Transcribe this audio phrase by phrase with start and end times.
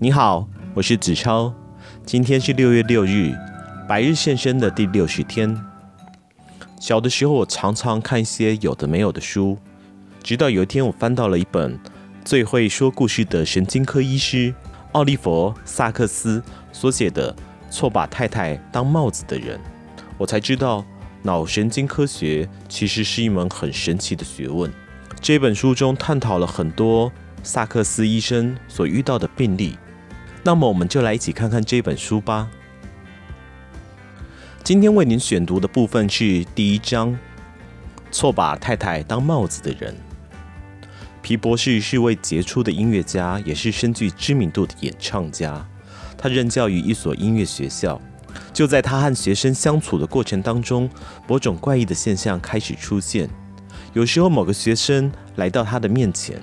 [0.00, 1.54] 你好，我是子超。
[2.04, 3.32] 今天是六月六日，
[3.88, 5.56] 百日献身的第六十天。
[6.80, 9.56] 小的时候，我常常看一些有的没有的书，
[10.20, 11.78] 直到有一天，我翻到了一本
[12.24, 14.52] 最会说故事的神经科医师
[14.92, 16.42] 奥利弗·萨克斯
[16.72, 17.32] 所写的
[17.70, 19.56] 《错把太太当帽子的人》，
[20.18, 20.84] 我才知道
[21.22, 24.70] 脑神经科学其实是一门很神奇的学问。
[25.20, 27.10] 这本书中探讨了很多
[27.44, 29.78] 萨克斯医生所遇到的病例。
[30.46, 32.50] 那么我们就来一起看看这本书吧。
[34.62, 37.18] 今天为您选读的部分是第一章：
[38.12, 39.96] 错把太太当帽子的人。
[41.22, 45.66] 皮博士是位杰出的音乐家，也是深具知名度的演唱家。
[46.18, 47.98] 他任教于一所音乐学校。
[48.52, 50.90] 就在他和学生相处的过程当中，
[51.26, 53.30] 某种怪异的现象开始出现。
[53.94, 56.38] 有时候，某个学生来到他的面前，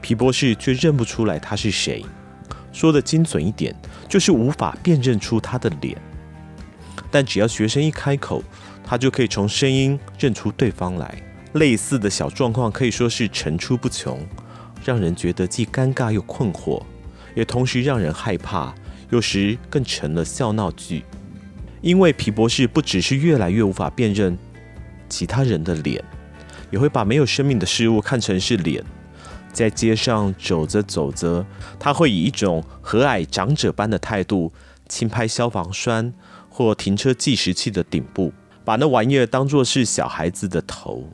[0.00, 2.06] 皮博士却认不出来他是谁。
[2.78, 3.74] 说得精准一点，
[4.08, 6.00] 就是无法辨认出他的脸。
[7.10, 8.40] 但只要学生一开口，
[8.84, 11.20] 他就可以从声音认出对方来。
[11.54, 14.24] 类似的小状况可以说是层出不穷，
[14.84, 16.80] 让人觉得既尴尬又困惑，
[17.34, 18.72] 也同时让人害怕，
[19.10, 21.04] 有时更成了笑闹剧。
[21.80, 24.38] 因为皮博士不只是越来越无法辨认
[25.08, 26.00] 其他人的脸，
[26.70, 28.84] 也会把没有生命的事物看成是脸。
[29.52, 31.44] 在街上走着走着，
[31.78, 34.52] 他会以一种和蔼长者般的态度
[34.88, 36.12] 轻拍消防栓
[36.48, 38.32] 或停车计时器的顶部，
[38.64, 41.08] 把那玩意儿当作是小孩子的头。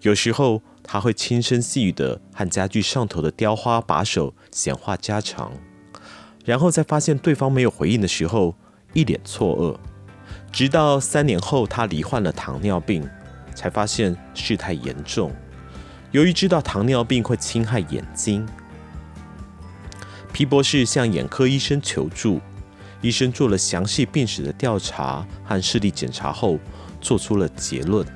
[0.00, 5.52] 有时候他会轻声细语地和家具上头的雕花把手闲话家常，
[6.44, 8.54] 然后在发现对方没有回应的时候，
[8.92, 9.76] 一脸错愕。
[10.52, 13.08] 直到三年后，他罹患了糖尿病，
[13.54, 15.34] 才发现事态严重。
[16.14, 18.46] 由于知道糖尿病会侵害眼睛，
[20.32, 22.40] 皮博士向眼科医生求助。
[23.00, 26.60] 医生做了详细病史的调查和视力检查后，
[27.00, 28.06] 做出了结论：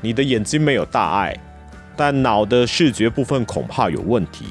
[0.00, 1.38] 你的眼睛没有大碍，
[1.96, 4.46] 但脑的视觉部分恐怕有问题。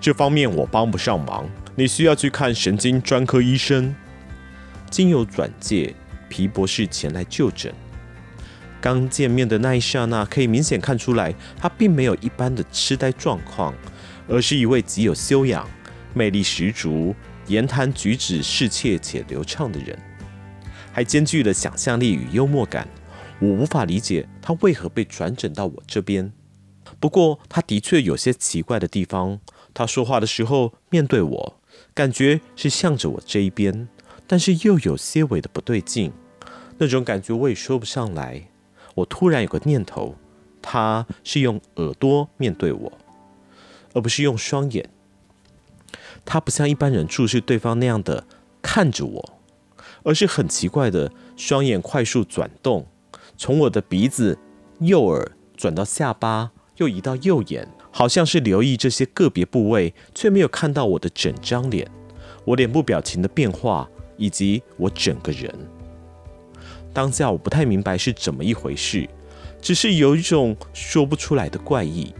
[0.00, 3.92] 这方面我帮不上忙，你需要去看神经专科医生。
[4.88, 5.96] 经由转介，
[6.28, 7.74] 皮博士前来就诊。
[8.80, 13.74] 刚见面的那一刹那，可以明显看出来，他并没有一般的痴呆状况，
[14.26, 15.68] 而是一位极有修养、
[16.14, 17.14] 魅力十足、
[17.46, 19.98] 言谈举止适切且流畅的人，
[20.92, 22.88] 还兼具了想象力与幽默感。
[23.38, 26.32] 我无法理解他为何被转诊到我这边。
[26.98, 29.40] 不过，他的确有些奇怪的地方。
[29.72, 31.60] 他说话的时候面对我，
[31.94, 33.88] 感觉是向着我这一边，
[34.26, 36.12] 但是又有些微的不对劲。
[36.78, 38.49] 那种感觉我也说不上来。
[38.94, 40.14] 我突然有个念头，
[40.60, 42.92] 他是用耳朵面对我，
[43.94, 44.88] 而不是用双眼。
[46.24, 48.24] 他不像一般人注视对方那样的
[48.60, 49.38] 看着我，
[50.02, 52.86] 而是很奇怪的双眼快速转动，
[53.36, 54.38] 从我的鼻子、
[54.80, 61.90] 右耳转到下巴，又移到右眼，好像是留意这些个别部位，却没有看到我的整张脸、
[62.44, 65.52] 我脸部表情的变化以及我整个人。
[66.92, 69.08] 当下我不太明白是怎么一回事，
[69.60, 72.12] 只是有一种说不出来的怪异。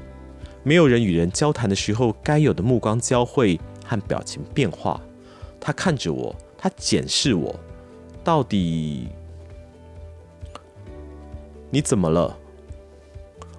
[0.62, 5.00] 没有人与人交谈的时候该有的目光交汇和表情变化。
[5.58, 7.54] 他看着我，他检视我，
[8.22, 9.08] 到底
[11.70, 12.36] 你怎么了？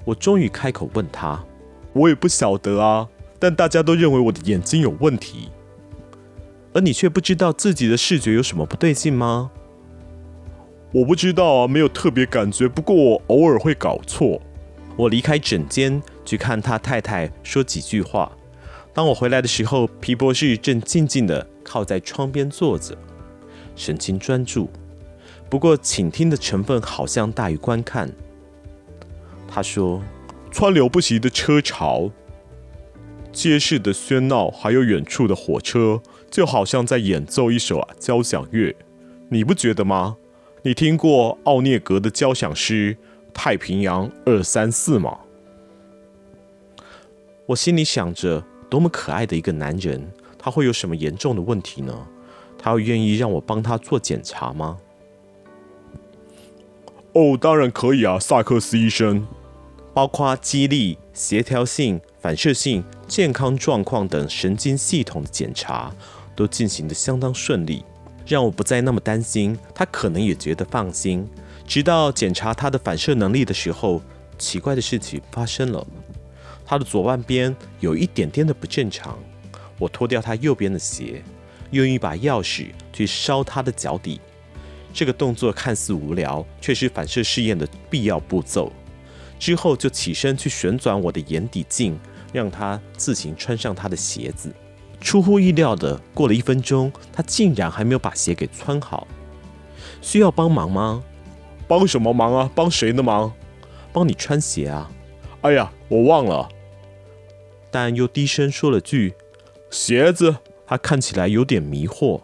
[0.03, 1.43] 我终于开口问他
[1.93, 3.07] ：“我也不晓得啊，
[3.37, 5.49] 但大家都认为我的眼睛有问题，
[6.73, 9.51] 而你却不知道自己的视觉有什么不对劲吗？”
[10.91, 12.67] 我不知道啊，没有特别感觉。
[12.67, 14.41] 不过我偶尔会搞错。
[14.97, 18.31] 我离开诊间去看他太太说几句话。
[18.93, 22.95] 当我回来的时候，皮博士正静静地靠在窗边坐着，
[23.75, 24.69] 神情专注。
[25.49, 28.11] 不过倾听的成分好像大于观看。
[29.47, 30.01] 他说
[30.51, 32.11] ：“川流不息的车潮，
[33.31, 38.75] 街市的喧闹，还有远处的火车，就好像在演奏一首啊交响乐。
[39.29, 40.17] 你不觉得吗？”
[40.63, 42.95] 你听过奥涅格的交响诗
[43.33, 45.17] 《太平洋二三四》吗？
[47.47, 52.07] 我心里想着，多么可爱的一个男人，他会有什么严重的问题呢？
[52.59, 54.77] 他会愿意让我帮他做检查吗？
[57.13, 59.27] 哦，当然可以啊，萨克斯医生。
[59.95, 65.93] 包括肌力、协调性、反射性、健康状况等神经系统的检查，
[66.35, 67.83] 都进行的相当顺利。
[68.25, 71.27] 让我不再那么担心，他可能也觉得放心。
[71.67, 74.01] 直到检查他的反射能力的时候，
[74.37, 75.85] 奇怪的事情发生了，
[76.65, 79.17] 他的左半边有一点点的不正常。
[79.77, 81.23] 我脱掉他右边的鞋，
[81.71, 84.19] 用一把钥匙去烧他的脚底。
[84.93, 88.71] 这个动作看似无聊，却是反射试验的必要步骤。
[89.39, 91.97] 之后就起身去旋转我的眼底镜，
[92.31, 94.53] 让他自行穿上他的鞋子。
[95.01, 99.07] 出乎意料的，过了一分钟，他竟然还没有把鞋给穿好。
[100.01, 101.03] 需要帮忙吗？
[101.67, 102.49] 帮什么忙啊？
[102.55, 103.33] 帮谁的忙？
[103.91, 104.89] 帮你穿鞋啊。
[105.41, 106.47] 哎呀，我忘了。
[107.71, 109.15] 但又低声说了句
[109.71, 110.37] ：“鞋子。”
[110.67, 112.21] 他看起来有点迷惑。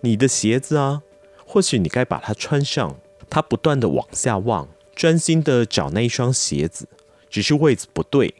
[0.00, 1.02] 你的鞋子啊，
[1.44, 2.96] 或许你该把它穿上。
[3.28, 4.68] 他不断的往下望。
[4.94, 6.88] 专心的找那一双鞋子，
[7.28, 8.34] 只是位置不对。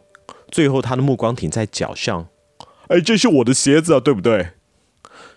[0.51, 2.29] 最后，他的目光停在脚上。
[2.89, 4.51] 哎，这是我的鞋子啊，对不对？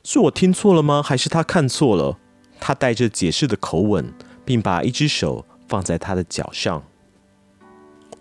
[0.04, 1.02] 是我听错了吗？
[1.04, 2.18] 还是他看错了？
[2.60, 4.14] 他带着解释的口吻，
[4.44, 6.84] 并把一只手放在他的脚上。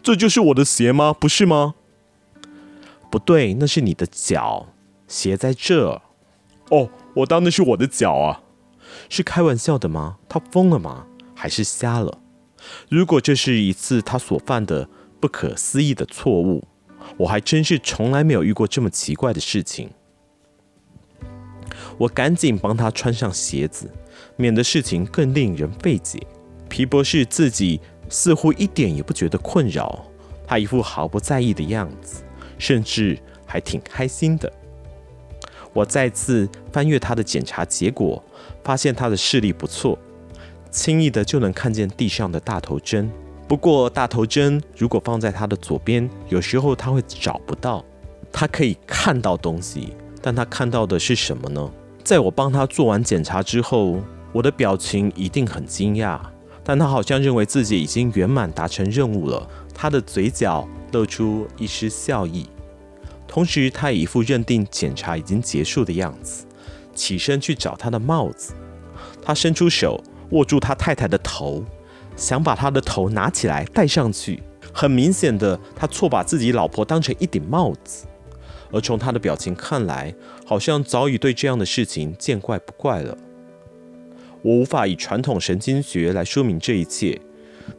[0.02, 1.12] 这就是我的鞋吗？
[1.12, 1.74] 不是吗？
[3.10, 4.68] 不对，那是你的脚，
[5.08, 6.02] 鞋在这。
[6.70, 8.42] 哦，我当那是我的脚啊。
[9.08, 10.18] 是开玩笑的吗？
[10.28, 11.06] 他疯了吗？
[11.34, 12.18] 还是瞎了？
[12.88, 14.88] 如果这是一次他所犯的
[15.20, 16.66] 不可思议的错误，
[17.16, 19.90] 我还真是从来没有遇过这么奇怪的事情。
[21.98, 23.90] 我赶紧帮他穿上鞋子，
[24.36, 26.18] 免得事情更令人费解。
[26.68, 30.04] 皮博士自己似乎一点也不觉得困扰，
[30.46, 32.22] 他一副毫不在意的样子，
[32.58, 34.52] 甚至还挺开心的。
[35.72, 38.22] 我再次翻阅他的检查结果，
[38.64, 39.98] 发现他的视力不错。
[40.70, 43.10] 轻易的就能看见地上的大头针，
[43.48, 47.84] 不过大头针如果放在他的左边，有时候他会找不到。
[48.32, 51.70] 他可以看到东西，但他看到的是什么呢？
[52.02, 54.00] 在我帮他做完检查之后，
[54.32, 56.20] 我的表情一定很惊讶，
[56.64, 59.48] 但他好像认为自己已经圆满达成任务了。
[59.72, 62.46] 他的嘴角露出一丝笑意，
[63.28, 66.44] 同时他一副认定检查已经结束的样子，
[66.94, 68.54] 起身去找他的帽子。
[69.22, 70.02] 他伸出手。
[70.30, 71.64] 握住他太太的头，
[72.16, 74.42] 想把他的头拿起来戴上去。
[74.72, 78.06] 很明显的，他错把自己老婆当成一顶帽子。
[78.72, 80.12] 而从他的表情看来，
[80.44, 83.16] 好像早已对这样的事情见怪不怪了。
[84.42, 87.20] 我无法以传统神经学来说明这一切。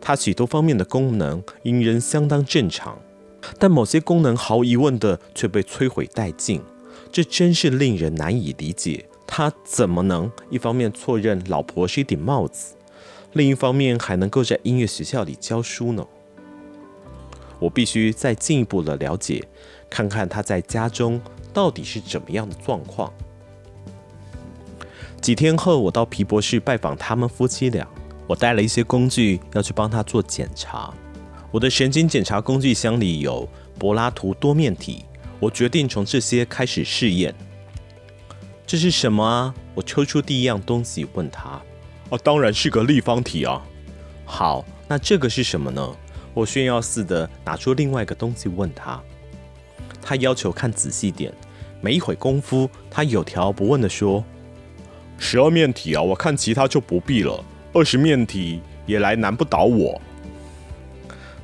[0.02, 3.00] 他许多方面的功能应人相当正常，
[3.60, 6.62] 但某些功能毫无疑问的却被摧毁殆尽。
[7.12, 9.06] 这真是令人难以理解。
[9.26, 12.76] 他怎么能一方面错认老婆是一顶帽子，
[13.34, 16.06] 另一方面还能够在音乐学校里教书呢？
[17.60, 19.44] 我必须再进一步的了解，
[19.90, 21.20] 看看他在家中
[21.54, 23.12] 到底是怎么样的状况。
[25.20, 27.88] 几天后，我到皮博士拜访他们夫妻俩，
[28.28, 30.94] 我带了一些工具要去帮他做检查。
[31.52, 33.48] 我的神经检查工具箱里有
[33.80, 35.04] 柏拉图多面体，
[35.40, 37.34] 我决定从这些开始试验。
[38.68, 39.56] 这是什么啊？
[39.74, 41.60] 我抽出第一样东西问他。
[42.10, 43.62] 哦，当然是个立方体啊。
[44.26, 45.96] 好，那这个是什么呢？
[46.34, 49.02] 我炫耀似的拿出另外一个东西问他。
[50.02, 51.34] 他要求看仔细点。
[51.80, 54.24] 没一会功夫，他有条不紊地说
[55.20, 57.44] ：“十二面体啊，我看其他就不必了。
[57.72, 60.02] 二十面体也来难不倒我。”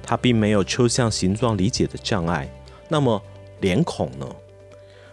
[0.01, 2.51] 他并没有抽象形状理解的障碍。
[2.89, 3.21] 那么
[3.61, 4.27] 脸孔呢？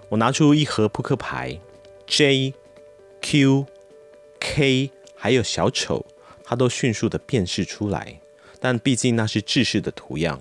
[0.08, 1.60] 我拿出一盒扑克牌。
[2.06, 2.54] J、
[3.20, 3.66] Q、
[4.40, 6.06] K，还有小丑，
[6.42, 8.18] 他都迅速地辨识出来。
[8.58, 10.40] 但毕竟那是制式的图样，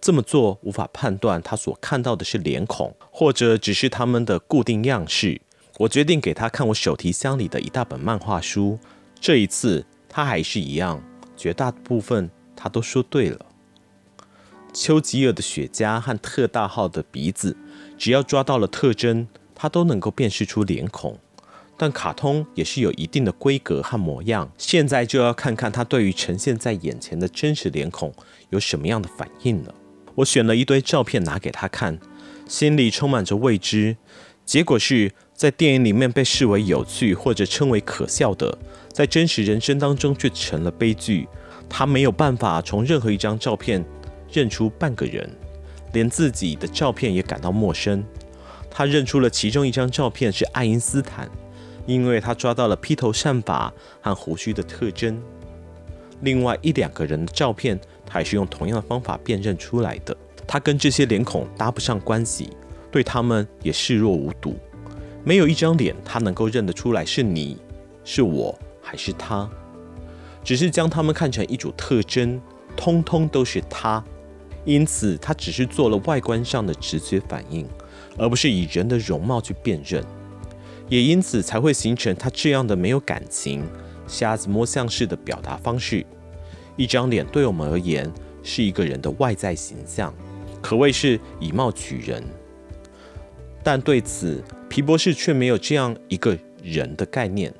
[0.00, 5.40] 这么做无法判断他所看到的是脸孔，或者只是他们的固定样式。
[5.76, 8.78] 我决定给他看我手提箱里的一大本漫画书。
[9.20, 11.02] 这一次他还是一样，
[11.36, 13.44] 绝大部分他都说对了。
[14.72, 17.56] 丘吉尔的雪茄和特大号的鼻子，
[17.98, 19.28] 只要抓到了特征。
[19.60, 21.18] 他都能够辨识出脸孔，
[21.78, 24.50] 但卡通也是有一定的规格和模样。
[24.58, 28.12] 现在就要看看他对于呈现在眼前的真实脸孔
[28.50, 29.74] 有什么样的反应了。
[30.16, 31.98] 我选了一堆照片拿给他看，
[32.48, 33.96] 心里充满着未知。
[34.44, 38.58] 结果是在电影里面被视为有趣或者称为可笑的，
[38.92, 41.28] 在真实人生当中却成了悲剧。
[41.68, 43.84] 他没有办法从任何一张照片
[44.32, 45.30] 认出半个人，
[45.92, 48.02] 连自己的照片也感到陌生。
[48.70, 51.30] 他认出了其中一张照片是爱因斯坦，
[51.88, 55.20] 因为他抓到了披头散发和胡须的特征。
[56.20, 60.14] 另外一两个人的照片，他也是用同样的方法辨认出来的。
[60.46, 62.50] 他跟这些脸孔搭不上关系，
[62.92, 64.54] 对他们也视若无睹。
[65.24, 67.56] 没有一张脸他能够认得出来是你、
[68.04, 69.48] 是我还是他，
[70.44, 72.38] 只是将他们看成一组特征，
[72.76, 74.04] 通通都是他。
[74.66, 77.66] 因此，他只是做了外观上的直觉反应。
[78.20, 80.04] 而不是以人的容貌去辨认，
[80.88, 83.62] 也因此才会形成他这样的没有感情、
[84.06, 86.04] 瞎子摸象式的表达方式。
[86.76, 88.10] 一张脸对我们而言
[88.42, 90.14] 是一个人的外在形象，
[90.62, 92.22] 可谓是以貌取人。
[93.62, 97.52] 但对此，皮博士却没有这样一个人的概念。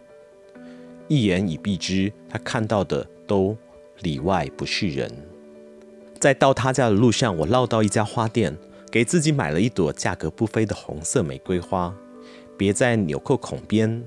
[1.09, 3.57] 一言以蔽之，他看到的都
[4.01, 5.11] 里外不是人。
[6.19, 8.57] 在到他家的路上，我绕到一家花店，
[8.91, 11.95] 给自己买了一朵价格不菲的红色玫瑰花，
[12.59, 14.05] 别在纽扣孔边。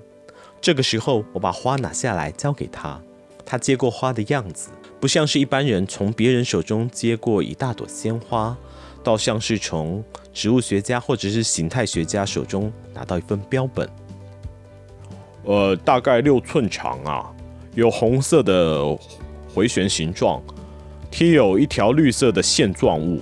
[0.60, 3.02] 这个时候，我把花拿下来交给他。
[3.44, 8.56] 他接过花的样子，不像是一般人从别人手中接过一大朵鲜花，
[9.04, 13.90] 倒像是从植物学家或者是形态学家手中拿到一份标本。
[15.44, 17.34] 呃，大概六寸长啊，
[17.74, 18.86] 有红色的
[19.54, 20.42] 回旋形状，
[21.10, 23.20] 贴有一条绿色的线状物。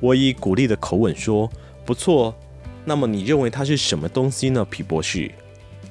[0.00, 1.50] 我以鼓励的口吻说
[1.84, 2.32] ：“不错，
[2.88, 5.30] 那么你认为它是什么东西呢，皮博士？”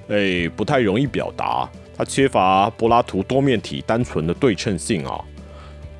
[0.09, 5.23] 哎，不太容易表达，它缺乏柏拉图多面体单纯的对称性啊。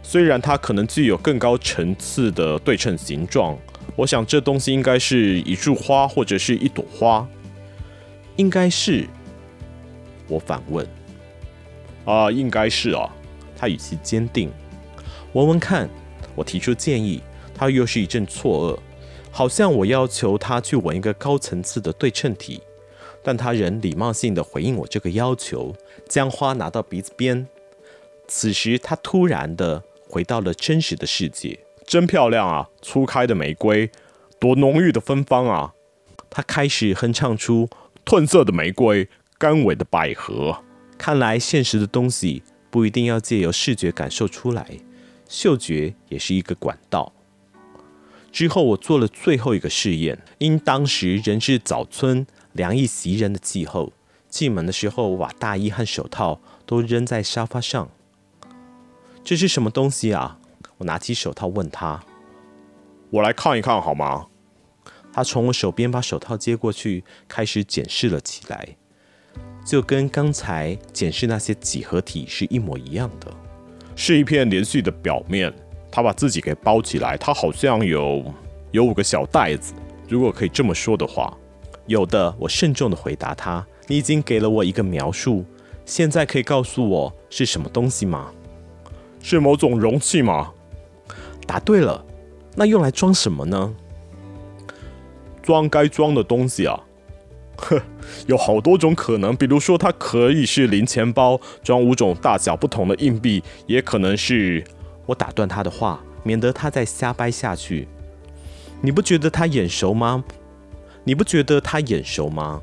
[0.01, 3.55] 虽然它可能具有更高层次的对称形状，
[3.95, 7.27] 我想这东西应该是一束花或者是一朵花，
[8.37, 9.05] 应该是。
[10.27, 10.87] 我反问
[12.05, 13.07] ：“啊，应该是啊。”
[13.55, 14.51] 他语气坚定。
[15.33, 15.89] 闻闻看，
[16.35, 17.21] 我提出建议，
[17.53, 18.79] 他又是一阵错愕，
[19.38, 22.60] 好像我要求他去纹一个高层次的对称体，
[23.22, 25.75] 但他仍礼貌性的回应我这个要求，
[26.10, 27.48] 将花拿到鼻子边。
[28.27, 32.67] 此时，他突然的回到了真实的世界，真漂亮啊！
[32.82, 33.91] 初开的玫瑰，
[34.39, 35.75] 多浓郁的芬芳啊！
[36.32, 37.70] 他开始哼唱出
[38.03, 39.08] 褪色的玫瑰。
[39.38, 40.63] 干萎的百合，
[40.98, 42.41] 看来现实的东西
[42.72, 44.79] 不一定要借由视觉感受出来，
[45.29, 47.13] 嗅觉也是一个管道。
[48.31, 53.93] 之后我做了最后一个试验，因当时仍是早春凉意袭人的气候，
[54.29, 57.89] 进门的时候我把大衣和手套都扔在沙发上。
[59.24, 60.39] 这是什么东西啊？
[60.77, 62.03] 我拿起手套问他
[63.10, 64.27] ：“我来看一看好吗？”
[65.12, 68.77] 他从我手边把手套接过去，开始检视了起来。
[69.65, 73.34] 就跟刚才检视那些几何体是一模一样的，
[73.96, 75.51] 是一片连续的表面。
[75.97, 78.23] 他把自己给包起来，他好像有
[78.69, 79.73] 有五个小袋子，
[80.07, 81.35] 如果可以这么说的话。
[81.87, 83.65] 有的，我慎重地回答他。
[83.87, 85.43] 你已经给了我一个描述，
[85.85, 88.27] 现在可以告诉我是什么东西吗？
[89.23, 90.51] 是某种容器吗？
[91.47, 92.05] 答对了。
[92.53, 93.73] 那用来装什么呢？
[95.41, 96.79] 装该装的东西啊。
[97.55, 97.81] 呵，
[98.27, 104.63] 有好多种可能，比如说它可以是零钱包，装五种大小不同的硬币，也可能是……
[105.07, 107.87] 我打断他的话，免得他再瞎掰下去。
[108.81, 110.23] 你不觉得他眼熟吗？
[111.03, 112.61] 你不觉得他眼熟吗？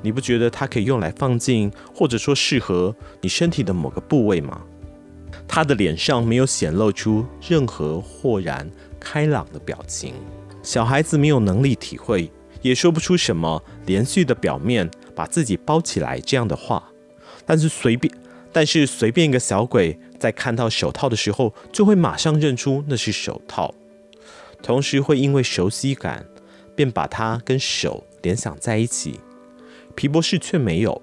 [0.00, 4.62] 你不觉得它可以用来放进，或者说适合你身体的某个部位吗？
[5.46, 10.14] 他的脸上没有显露出任何豁然开朗的表情。
[10.62, 12.30] 小孩子没有能力体会。
[12.62, 16.82] 也说不出什么连续的表面把自己包起来这样的话，
[17.46, 18.12] 但是随便，
[18.52, 23.74] 但是随便一个小鬼在看到手套的时候，就会马上认出那是手套，
[24.62, 26.26] 同时会因为熟悉感，
[26.76, 29.18] 便把它跟手联想在一起。
[29.96, 31.00] 皮博士却没有，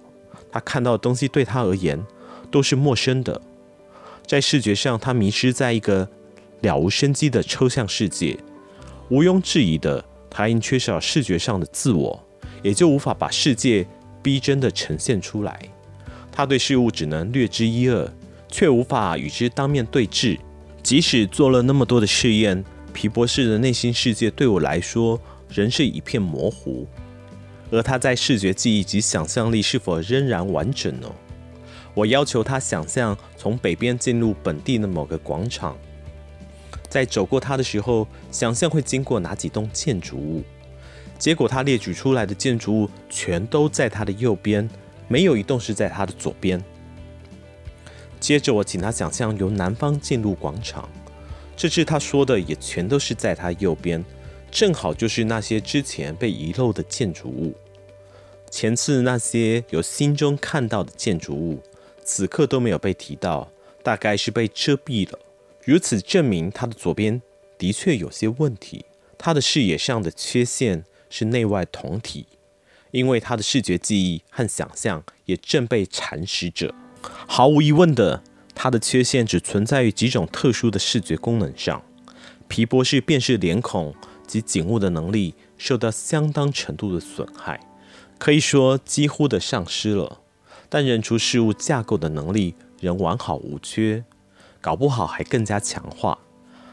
[0.52, 2.06] 他看到的东西对他而言
[2.50, 3.42] 都是陌生的，
[4.26, 6.08] 在视觉上，他迷失在一个
[6.62, 8.38] 了无生机的抽象世界，
[9.10, 10.06] 毋庸置疑的。
[10.30, 12.24] 他因缺少视觉上的自我，
[12.62, 13.88] 也就无法把世界
[14.22, 15.60] 逼真的呈现出来。
[16.32, 18.14] 他对事物只能略知一二，
[18.50, 20.38] 却无法与之当面对质。
[20.84, 22.64] 即使做了那么多的试验，
[22.94, 26.88] 皮博士的内心世界对我来说仍是一片模糊。
[27.70, 31.12] 而他在视觉记忆及想象力是否仍然完整呢？
[31.94, 35.76] 我要求他想象从北边进入本地的某个广场。
[36.88, 40.44] 在走过它的时候，想象会经过哪几栋建筑物？
[41.20, 44.70] 结果他列举出来的建筑物全都在他的右边，
[45.10, 46.64] 没有一栋是在他的左边。
[48.20, 50.90] 接着我请他想象由南方进入广场，
[51.56, 54.04] 这次他说的也全都是在他右边，
[54.52, 57.54] 正好就是那些之前被遗漏的建筑物。
[58.50, 61.62] 前次那些由心中看到的建筑物，
[62.04, 63.52] 此刻都没有被提到，
[63.84, 65.20] 大概是被遮蔽了。
[65.64, 67.22] 如此证明他的左边
[67.58, 68.86] 的确有些问题，
[69.18, 72.26] 他的视野上的缺陷是内外同体，
[72.92, 76.74] 因为他的视觉记忆和想象也正被蚕食着。
[77.02, 78.24] 毫无疑问的，
[78.56, 81.82] 他的缺陷只存在于几种特殊的视觉功能上。
[82.48, 83.94] 皮博士辨识脸孔
[84.26, 87.60] 及景物的能力受到相当程度的损害，
[88.18, 90.20] 可以说几乎的丧失了。
[90.70, 94.04] 但认出事物架构的能力仍完好无缺，
[94.60, 96.20] 搞不好还更加强化。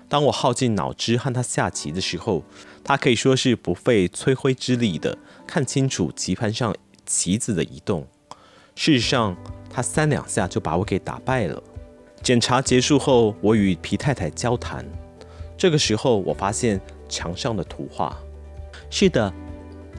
[0.08, 2.44] 当我耗尽脑汁和他下棋的时候，
[2.82, 5.16] 他可以说是不费吹灰之力的
[5.46, 6.74] 看清楚棋盘上
[7.06, 8.06] 棋子的移动。
[8.76, 9.36] 事实上，
[9.74, 11.60] 他三两下就把我给打败了。
[12.22, 14.86] 检查结束后，我与皮太太交谈。
[15.58, 18.16] 这个时候，我发现墙上的图画。
[18.88, 19.32] 是的，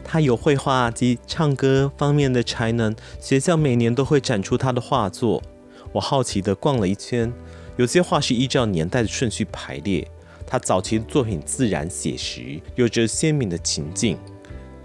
[0.01, 5.43] 他有绘画及唱歌方面的才能，学校每年都会展出他的画作。
[5.91, 7.31] 我好奇地逛了一圈，
[7.75, 10.07] 有些画是依照年代的顺序排列。
[10.47, 14.17] 他早期的作品自然写实，有着鲜明的情境，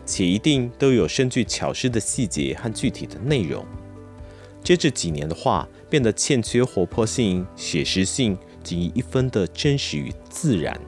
[0.05, 3.65] 且一定都有深具巧思的细节和具体的内容。
[4.71, 8.39] 接着几年的画变得欠缺活泼性、写实性。
[8.63, 10.81] 仅以一分的真实与自然，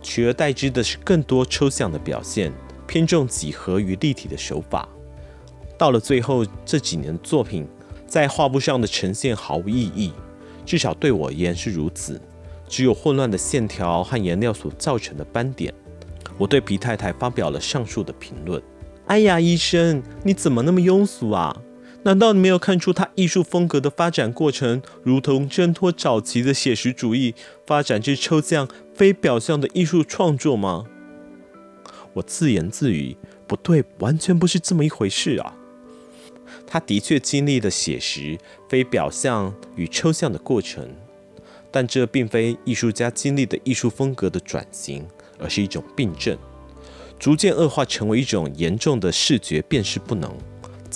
[0.00, 2.50] 取而代之的是更多抽象的表现，
[2.86, 4.88] 偏重几何与立体的手法。
[5.76, 7.68] 到了最后，这几年作品
[8.06, 10.14] 在画布上的呈现毫无意义，
[10.64, 12.18] 至少对我而言是如此。
[12.66, 15.74] 只有混乱的线条和颜料所造成的斑点。
[16.38, 18.62] 我对皮太太发表了上述的评论。
[19.08, 21.60] 哎呀，医生，你怎么那么庸俗啊？
[22.06, 27.34] 难道你没有看出他艺术风格的发展过程，如同挣脱早期的写实主义，
[27.66, 30.84] 发展至抽象非表象的艺术创作吗？
[32.12, 33.16] 我自言自语：
[33.48, 35.56] 不对，完全不是这么一回事啊！
[36.64, 40.88] 他的确经历了写实、非表象与抽象的过程，
[41.72, 45.04] 但这并非艺术家经历的艺术风格的转型，
[45.40, 46.38] 而是一种病症，
[47.18, 50.32] 逐渐恶化成为一种严重的视觉辨识不能。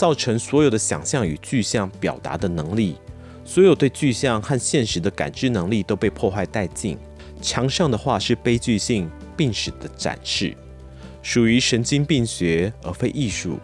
[0.00, 2.96] 造成所有的想象与具象表达的能力，
[3.44, 6.96] 所有对具象和现实的感知能力都被破坏殆尽。
[7.42, 10.56] 墙上的画是悲剧性病史的展示，
[11.20, 13.58] 属于神经病学而非艺术。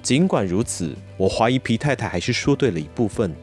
[0.00, 3.34] 尽管如此，我怀疑皮太太还是说对了一部分。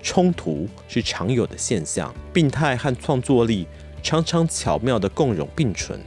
[0.00, 3.66] 冲突是常有的现象，病态和创作力
[4.00, 5.98] 常常巧妙地共融并存。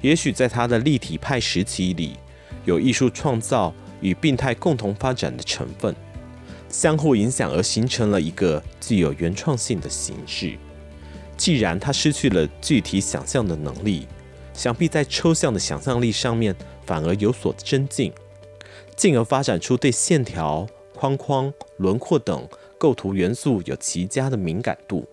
[0.00, 2.16] 也许在他的立体派时期里，
[2.64, 3.72] 有艺术创造。
[4.00, 5.94] 与病态共同发展的成分，
[6.68, 10.56] 相互影响而形成了一个具有原创性的形式。
[11.36, 14.06] 既然他失去了具体想象的能力，
[14.54, 16.56] 想必在抽象的想象力上面
[16.86, 18.12] 反而有所增进，
[18.96, 25.06] 进而发展出对线条、框框、轮廓等构图元素有极佳的敏感度，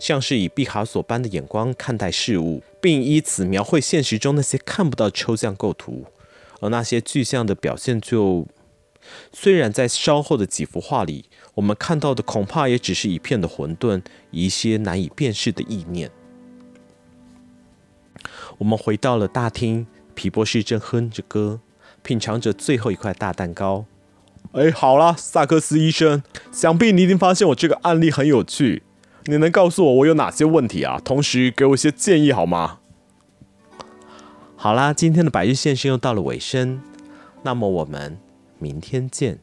[0.00, 6.04] 像是以毕卡索般的眼光看待事物，并以此描绘现实中那些看不到抽象构图。
[6.62, 8.46] 而那些具象的表现就，
[9.32, 16.10] 虽然在稍后的几幅画里，我们看到的恐怕也只是一片的混沌，一些难以辨识的意念。
[18.58, 21.58] 我们回到了大厅，皮博士正哼着歌，
[22.04, 23.86] 品尝着最后一块大蛋糕。
[24.52, 26.22] 哎，好了，萨克斯医生，
[26.52, 28.84] 想必你已经发现我这个案例很有趣。
[29.24, 31.00] 你能告诉我我有哪些问题啊？
[31.04, 32.78] 同时给我一些建议好吗？
[34.62, 36.80] 好啦，今天的百日线声又到了尾声，
[37.42, 38.16] 那么我们
[38.60, 39.40] 明天见。